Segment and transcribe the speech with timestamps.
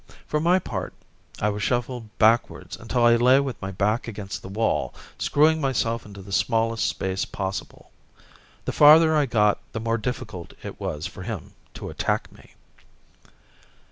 [0.25, 0.95] For my part
[1.39, 6.23] I shuffled backwards until I lay with my back against the wall, screwing myself into
[6.23, 7.91] the smallest space possible.
[8.65, 12.55] The farther I got the more difficult it was for him to attack me.